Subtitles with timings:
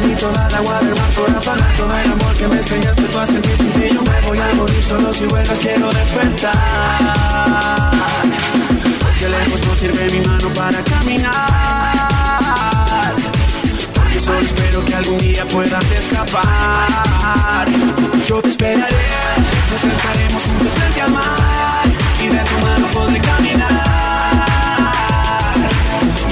[0.00, 3.18] Ni toda la agua del mar podrá pagar todo el amor que me enseñaste tú
[3.18, 3.90] a sentir sin ti.
[3.92, 7.90] Yo me voy a morir solo si vuelvas, quiero despertar.
[9.00, 11.30] Porque lejos no sirve mi mano para caminar.
[13.94, 17.68] Porque solo espero que algún día puedas escapar.
[18.26, 18.96] Yo te esperaré,
[19.70, 21.86] nos sentaremos juntos frente al mar.
[22.18, 23.68] Y de tu mano podré caminar.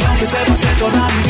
[0.00, 1.29] Y aunque se pase toda mi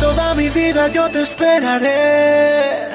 [0.00, 2.91] Toda mi vida, yo te esperaré.